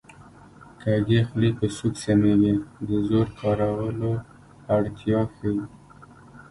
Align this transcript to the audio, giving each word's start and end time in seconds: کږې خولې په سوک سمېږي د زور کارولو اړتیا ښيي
کږې 0.81 1.19
خولې 1.27 1.51
په 1.59 1.65
سوک 1.77 1.93
سمېږي 2.03 2.53
د 2.87 2.89
زور 3.07 3.27
کارولو 3.39 4.11
اړتیا 4.75 5.19
ښيي 5.35 5.59